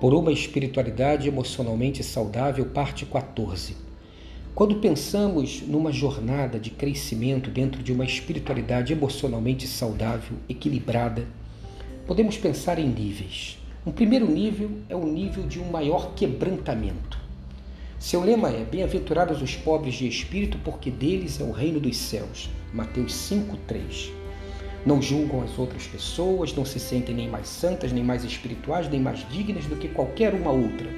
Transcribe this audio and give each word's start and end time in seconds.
por 0.00 0.14
uma 0.14 0.30
espiritualidade 0.30 1.26
emocionalmente 1.26 2.04
saudável, 2.04 2.66
parte 2.66 3.04
14. 3.04 3.76
Quando 4.54 4.76
pensamos 4.76 5.62
numa 5.62 5.92
jornada 5.92 6.58
de 6.58 6.70
crescimento 6.70 7.50
dentro 7.50 7.82
de 7.82 7.92
uma 7.92 8.04
espiritualidade 8.04 8.92
emocionalmente 8.92 9.66
saudável, 9.66 10.36
equilibrada, 10.48 11.26
podemos 12.06 12.36
pensar 12.36 12.78
em 12.78 12.88
níveis. 12.88 13.58
Um 13.86 13.92
primeiro 13.92 14.30
nível 14.30 14.70
é 14.88 14.94
o 14.94 15.06
nível 15.06 15.44
de 15.46 15.60
um 15.60 15.70
maior 15.70 16.14
quebrantamento. 16.14 17.18
Seu 17.98 18.22
lema 18.22 18.50
é: 18.50 18.64
Bem-aventurados 18.64 19.42
os 19.42 19.56
pobres 19.56 19.94
de 19.94 20.06
espírito, 20.06 20.58
porque 20.64 20.90
deles 20.90 21.40
é 21.40 21.44
o 21.44 21.50
reino 21.50 21.80
dos 21.80 21.96
céus. 21.96 22.48
Mateus 22.72 23.12
5:3. 23.12 24.12
Não 24.86 25.02
julgam 25.02 25.42
as 25.42 25.58
outras 25.58 25.86
pessoas, 25.86 26.54
não 26.54 26.64
se 26.64 26.78
sentem 26.78 27.14
nem 27.14 27.28
mais 27.28 27.48
santas, 27.48 27.92
nem 27.92 28.04
mais 28.04 28.24
espirituais, 28.24 28.88
nem 28.88 29.00
mais 29.00 29.28
dignas 29.28 29.66
do 29.66 29.76
que 29.76 29.88
qualquer 29.88 30.34
uma 30.34 30.50
outra. 30.50 30.88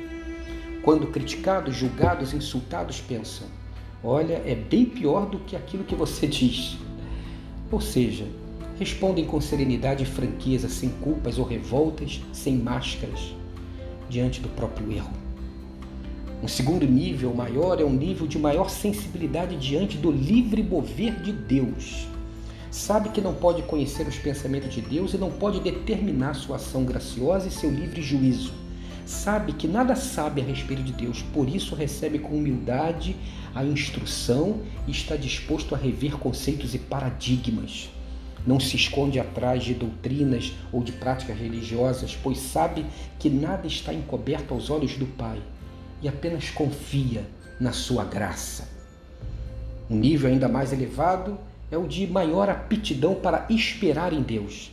Quando 0.82 1.06
criticados, 1.06 1.76
julgados, 1.76 2.34
insultados, 2.34 3.00
pensam: 3.00 3.46
olha, 4.04 4.42
é 4.44 4.54
bem 4.54 4.84
pior 4.84 5.26
do 5.26 5.38
que 5.40 5.56
aquilo 5.56 5.84
que 5.84 5.94
você 5.94 6.26
diz. 6.28 6.76
Ou 7.70 7.80
seja, 7.80 8.26
respondem 8.78 9.24
com 9.24 9.40
serenidade 9.40 10.02
e 10.02 10.06
franqueza, 10.06 10.68
sem 10.68 10.90
culpas 10.90 11.38
ou 11.38 11.44
revoltas, 11.44 12.20
sem 12.32 12.56
máscaras, 12.56 13.34
diante 14.08 14.40
do 14.40 14.48
próprio 14.50 14.92
erro. 14.92 15.12
Um 16.42 16.48
segundo 16.48 16.86
nível 16.86 17.34
maior 17.34 17.80
é 17.80 17.84
um 17.84 17.92
nível 17.92 18.26
de 18.26 18.38
maior 18.38 18.70
sensibilidade 18.70 19.56
diante 19.56 19.98
do 19.98 20.10
livre 20.10 20.62
mover 20.62 21.20
de 21.20 21.32
Deus 21.32 22.09
sabe 22.70 23.08
que 23.08 23.20
não 23.20 23.34
pode 23.34 23.62
conhecer 23.62 24.06
os 24.06 24.16
pensamentos 24.16 24.72
de 24.72 24.80
Deus 24.80 25.12
e 25.12 25.18
não 25.18 25.30
pode 25.30 25.60
determinar 25.60 26.34
sua 26.34 26.56
ação 26.56 26.84
graciosa 26.84 27.48
e 27.48 27.50
seu 27.50 27.70
livre 27.70 28.00
juízo. 28.00 28.52
Sabe 29.04 29.52
que 29.52 29.66
nada 29.66 29.96
sabe 29.96 30.40
a 30.40 30.44
respeito 30.44 30.84
de 30.84 30.92
Deus, 30.92 31.20
por 31.34 31.48
isso 31.48 31.74
recebe 31.74 32.20
com 32.20 32.36
humildade 32.36 33.16
a 33.52 33.64
instrução 33.64 34.60
e 34.86 34.92
está 34.92 35.16
disposto 35.16 35.74
a 35.74 35.78
rever 35.78 36.16
conceitos 36.16 36.74
e 36.74 36.78
paradigmas. 36.78 37.90
Não 38.46 38.60
se 38.60 38.76
esconde 38.76 39.18
atrás 39.18 39.64
de 39.64 39.74
doutrinas 39.74 40.52
ou 40.72 40.82
de 40.82 40.92
práticas 40.92 41.36
religiosas, 41.36 42.16
pois 42.22 42.38
sabe 42.38 42.86
que 43.18 43.28
nada 43.28 43.66
está 43.66 43.92
encoberto 43.92 44.54
aos 44.54 44.70
olhos 44.70 44.96
do 44.96 45.06
Pai 45.06 45.42
e 46.00 46.08
apenas 46.08 46.48
confia 46.48 47.26
na 47.58 47.72
sua 47.72 48.04
graça. 48.04 48.68
Um 49.90 49.96
nível 49.96 50.30
ainda 50.30 50.48
mais 50.48 50.72
elevado 50.72 51.36
é 51.70 51.78
o 51.78 51.86
de 51.86 52.06
maior 52.06 52.48
aptidão 52.48 53.14
para 53.14 53.46
esperar 53.48 54.12
em 54.12 54.22
Deus. 54.22 54.72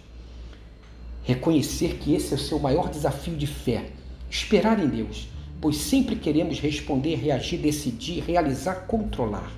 Reconhecer 1.23 1.95
que 1.95 2.13
esse 2.13 2.33
é 2.33 2.35
o 2.35 2.39
seu 2.39 2.57
maior 2.59 2.89
desafio 2.89 3.35
de 3.35 3.45
fé, 3.45 3.91
esperar 4.29 4.79
em 4.83 4.87
Deus, 4.87 5.27
pois 5.61 5.77
sempre 5.77 6.15
queremos 6.15 6.59
responder, 6.59 7.15
reagir, 7.15 7.59
decidir, 7.59 8.23
realizar, 8.23 8.87
controlar. 8.87 9.51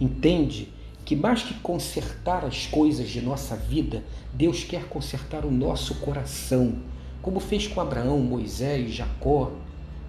Entende 0.00 0.68
que 1.04 1.16
mais 1.16 1.42
que 1.42 1.54
consertar 1.54 2.44
as 2.44 2.66
coisas 2.66 3.08
de 3.08 3.20
nossa 3.20 3.56
vida, 3.56 4.04
Deus 4.32 4.64
quer 4.64 4.84
consertar 4.84 5.44
o 5.44 5.50
nosso 5.50 5.96
coração, 5.96 6.76
como 7.22 7.40
fez 7.40 7.66
com 7.66 7.80
Abraão, 7.80 8.18
Moisés, 8.20 8.92
Jacó, 8.92 9.52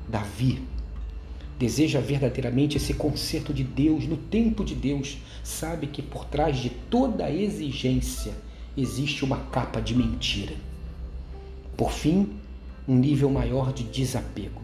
Davi 0.07 0.76
deseja 1.57 1.99
verdadeiramente 1.99 2.77
esse 2.77 2.93
conserto 2.93 3.53
de 3.53 3.63
Deus 3.63 4.05
no 4.07 4.17
tempo 4.17 4.63
de 4.63 4.75
Deus, 4.75 5.17
sabe 5.43 5.87
que 5.87 6.01
por 6.01 6.25
trás 6.25 6.57
de 6.57 6.69
toda 6.69 7.31
exigência 7.31 8.33
existe 8.75 9.25
uma 9.25 9.37
capa 9.37 9.81
de 9.81 9.95
mentira. 9.95 10.53
Por 11.75 11.91
fim, 11.91 12.29
um 12.87 12.95
nível 12.95 13.29
maior 13.29 13.73
de 13.73 13.83
desapego. 13.83 14.61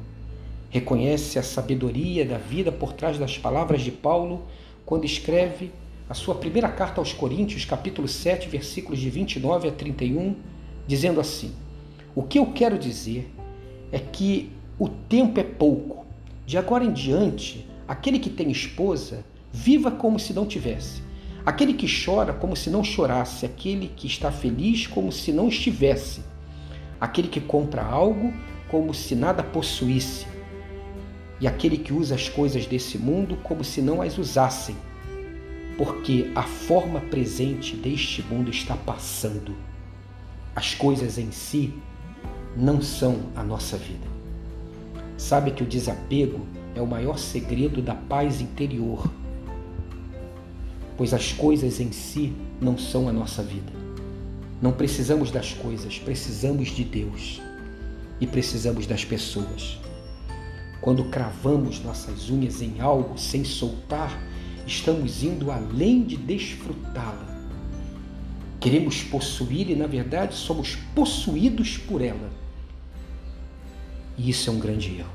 Reconhece 0.69 1.37
a 1.37 1.43
sabedoria 1.43 2.25
da 2.25 2.37
vida 2.37 2.71
por 2.71 2.93
trás 2.93 3.17
das 3.17 3.37
palavras 3.37 3.81
de 3.81 3.91
Paulo 3.91 4.43
quando 4.85 5.05
escreve 5.05 5.71
a 6.09 6.13
sua 6.13 6.35
primeira 6.35 6.69
carta 6.69 7.01
aos 7.01 7.13
Coríntios, 7.13 7.65
capítulo 7.65 8.07
7, 8.07 8.47
versículos 8.49 8.99
de 8.99 9.09
29 9.09 9.67
a 9.67 9.71
31, 9.71 10.35
dizendo 10.87 11.19
assim: 11.19 11.51
O 12.15 12.23
que 12.23 12.37
eu 12.37 12.47
quero 12.47 12.77
dizer 12.77 13.31
é 13.91 13.99
que 13.99 14.51
o 14.77 14.89
tempo 14.89 15.39
é 15.39 15.43
pouco 15.43 16.02
de 16.45 16.57
agora 16.57 16.83
em 16.83 16.91
diante, 16.91 17.67
aquele 17.87 18.19
que 18.19 18.29
tem 18.29 18.51
esposa, 18.51 19.23
viva 19.51 19.91
como 19.91 20.19
se 20.19 20.33
não 20.33 20.45
tivesse. 20.45 21.01
Aquele 21.45 21.73
que 21.73 21.87
chora, 21.87 22.33
como 22.33 22.55
se 22.55 22.69
não 22.69 22.83
chorasse. 22.83 23.45
Aquele 23.45 23.87
que 23.87 24.07
está 24.07 24.31
feliz, 24.31 24.87
como 24.87 25.11
se 25.11 25.31
não 25.31 25.47
estivesse. 25.49 26.21
Aquele 26.99 27.27
que 27.27 27.41
compra 27.41 27.83
algo, 27.83 28.33
como 28.69 28.93
se 28.93 29.13
nada 29.13 29.43
possuísse. 29.43 30.25
E 31.41 31.47
aquele 31.47 31.77
que 31.77 31.91
usa 31.91 32.15
as 32.15 32.29
coisas 32.29 32.65
desse 32.65 32.97
mundo, 32.97 33.37
como 33.43 33.63
se 33.63 33.81
não 33.81 34.01
as 34.01 34.17
usassem. 34.17 34.75
Porque 35.77 36.31
a 36.33 36.43
forma 36.43 37.01
presente 37.01 37.75
deste 37.75 38.21
mundo 38.21 38.49
está 38.49 38.77
passando. 38.77 39.53
As 40.55 40.73
coisas 40.73 41.17
em 41.17 41.31
si 41.31 41.73
não 42.55 42.81
são 42.81 43.31
a 43.35 43.43
nossa 43.43 43.75
vida. 43.75 44.12
Sabe 45.17 45.51
que 45.51 45.63
o 45.63 45.65
desapego 45.65 46.45
é 46.75 46.81
o 46.81 46.87
maior 46.87 47.17
segredo 47.17 47.81
da 47.81 47.95
paz 47.95 48.41
interior, 48.41 49.09
pois 50.97 51.13
as 51.13 51.31
coisas 51.31 51.79
em 51.79 51.91
si 51.91 52.33
não 52.59 52.77
são 52.77 53.07
a 53.07 53.11
nossa 53.11 53.43
vida. 53.43 53.71
Não 54.61 54.71
precisamos 54.71 55.29
das 55.29 55.53
coisas, 55.53 55.99
precisamos 55.99 56.69
de 56.69 56.83
Deus 56.83 57.41
e 58.19 58.25
precisamos 58.25 58.87
das 58.87 59.03
pessoas. 59.03 59.79
Quando 60.81 61.05
cravamos 61.05 61.81
nossas 61.83 62.29
unhas 62.29 62.61
em 62.61 62.79
algo 62.79 63.17
sem 63.17 63.43
soltar, 63.43 64.17
estamos 64.65 65.23
indo 65.23 65.51
além 65.51 66.03
de 66.03 66.17
desfrutá-la. 66.17 67.33
Queremos 68.59 69.03
possuir 69.03 69.69
e, 69.69 69.75
na 69.75 69.87
verdade, 69.87 70.35
somos 70.35 70.75
possuídos 70.95 71.77
por 71.77 72.01
ela. 72.01 72.42
E 74.17 74.29
isso 74.29 74.49
é 74.49 74.53
um 74.53 74.59
grande 74.59 74.97
erro. 74.97 75.13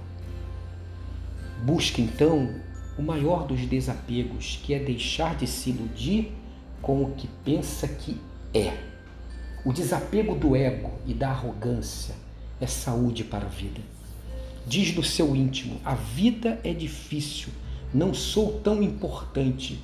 Busque 1.65 2.03
então 2.03 2.55
o 2.99 3.03
maior 3.03 3.47
dos 3.47 3.61
desapegos, 3.61 4.61
que 4.63 4.75
é 4.75 4.79
deixar 4.79 5.37
de 5.37 5.47
se 5.47 5.71
iludir 5.71 6.33
com 6.83 7.03
o 7.03 7.13
que 7.13 7.29
pensa 7.45 7.87
que 7.87 8.17
é. 8.53 8.77
O 9.65 9.73
desapego 9.73 10.35
do 10.35 10.57
ego 10.57 10.91
e 11.07 11.15
da 11.15 11.31
arrogância 11.31 12.15
é 12.61 12.67
saúde 12.67 13.25
para 13.25 13.47
a 13.47 13.49
vida. 13.49 13.81
Diz 14.67 14.95
no 14.95 15.03
seu 15.03 15.35
íntimo: 15.35 15.81
a 15.85 15.95
vida 15.95 16.61
é 16.65 16.73
difícil, 16.73 17.53
não 17.93 18.13
sou 18.13 18.61
tão 18.61 18.83
importante, 18.83 19.81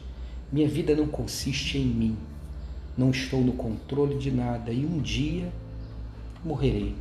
minha 0.52 0.68
vida 0.68 0.94
não 0.94 1.06
consiste 1.06 1.78
em 1.78 1.86
mim, 1.86 2.16
não 2.96 3.10
estou 3.10 3.40
no 3.40 3.52
controle 3.52 4.18
de 4.18 4.30
nada 4.30 4.72
e 4.72 4.84
um 4.84 5.00
dia 5.00 5.52
morrerei. 6.44 6.94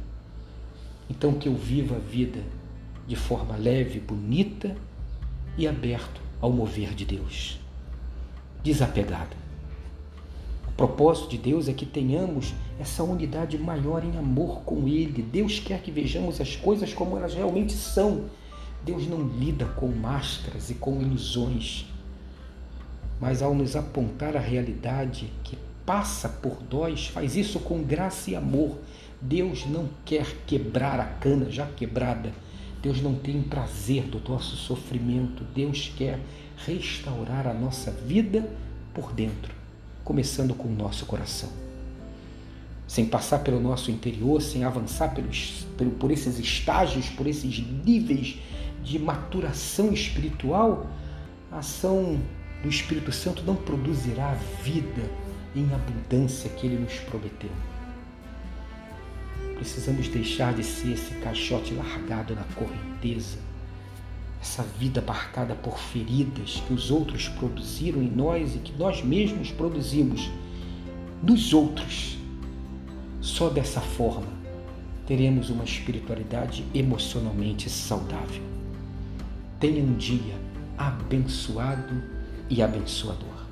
Então 1.09 1.34
que 1.34 1.47
eu 1.47 1.56
viva 1.56 1.96
a 1.96 2.00
vida 2.00 2.41
de 3.08 3.16
forma 3.16 3.56
leve, 3.56 4.00
bonita 4.00 4.75
e 5.58 5.68
aberto 5.68 6.22
ao 6.40 6.52
mover 6.52 6.94
de 6.94 7.06
Deus. 7.06 7.59
Desapegado. 8.64 9.36
O 10.68 10.72
propósito 10.72 11.30
de 11.30 11.38
Deus 11.38 11.68
é 11.68 11.74
que 11.74 11.86
tenhamos 11.86 12.53
essa 12.80 13.03
unidade 13.03 13.58
maior 13.58 14.03
em 14.03 14.18
amor 14.18 14.62
com 14.62 14.88
Ele. 14.88 15.22
Deus 15.22 15.59
quer 15.59 15.81
que 15.81 15.92
vejamos 15.92 16.42
as 16.42 16.56
coisas 16.56 16.94
como 16.94 17.16
elas 17.18 17.34
realmente 17.34 17.74
são. 17.74 18.25
Deus 18.84 19.08
não 19.08 19.28
lida 19.28 19.66
com 19.66 19.88
máscaras 19.88 20.69
e 20.69 20.74
com 20.74 21.02
ilusões, 21.02 21.86
mas 23.22 23.42
ao 23.42 23.53
nos 23.53 23.75
apontar 23.75 24.36
a 24.36 24.40
realidade 24.40 25.31
que 25.44 25.58
passa 25.85 26.29
por 26.29 26.57
nós, 26.71 27.07
faz 27.07 27.35
isso 27.35 27.59
com 27.59 27.83
graça 27.83 28.31
e 28.31 28.35
amor, 28.35 28.77
Deus 29.21 29.65
não 29.65 29.89
quer 30.03 30.25
quebrar 30.45 31.00
a 31.00 31.06
cana 31.06 31.50
já 31.50 31.65
quebrada. 31.65 32.33
Deus 32.81 33.01
não 33.01 33.15
tem 33.15 33.41
prazer 33.41 34.03
do 34.03 34.19
nosso 34.30 34.57
sofrimento. 34.57 35.45
Deus 35.56 35.94
quer 35.95 36.19
restaurar 36.57 37.47
a 37.47 37.53
nossa 37.53 37.89
vida 37.89 38.50
por 38.94 39.13
dentro, 39.13 39.56
começando 40.03 40.53
com 40.53 40.68
o 40.68 40.75
nosso 40.75 41.06
coração. 41.06 41.50
Sem 42.86 43.06
passar 43.06 43.39
pelo 43.39 43.62
nosso 43.62 43.89
interior, 43.89 44.41
sem 44.41 44.65
avançar 44.65 45.15
pelos, 45.15 45.65
por 45.97 46.12
esses 46.12 46.38
estágios, 46.38 47.09
por 47.09 47.25
esses 47.25 47.59
níveis 47.86 48.39
de 48.83 49.00
maturação 49.00 49.94
espiritual, 49.94 50.86
a 51.50 51.59
ação 51.59 52.19
do 52.62 52.68
Espírito 52.68 53.13
Santo 53.13 53.41
não 53.44 53.56
produzirá 53.56 54.33
vida 54.62 55.23
em 55.55 55.71
abundância 55.73 56.50
que 56.50 56.65
ele 56.67 56.81
nos 56.81 56.95
prometeu. 57.00 57.51
Precisamos 59.55 60.07
deixar 60.07 60.53
de 60.53 60.63
ser 60.63 60.94
esse 60.94 61.13
caixote 61.15 61.73
largado 61.73 62.35
na 62.35 62.44
correnteza, 62.55 63.38
essa 64.41 64.63
vida 64.63 65.01
marcada 65.01 65.55
por 65.55 65.77
feridas 65.77 66.61
que 66.67 66.73
os 66.73 66.91
outros 66.91 67.29
produziram 67.29 68.01
em 68.01 68.09
nós 68.09 68.55
e 68.55 68.59
que 68.59 68.73
nós 68.73 69.03
mesmos 69.03 69.51
produzimos 69.51 70.29
nos 71.21 71.53
outros. 71.53 72.17
Só 73.21 73.50
dessa 73.50 73.79
forma 73.79 74.27
teremos 75.07 75.50
uma 75.50 75.63
espiritualidade 75.63 76.65
emocionalmente 76.73 77.69
saudável. 77.69 78.44
Tenha 79.59 79.81
um 79.81 79.94
dia 79.94 80.35
abençoado 80.77 82.03
e 82.50 82.61
abençoador. 82.61 83.43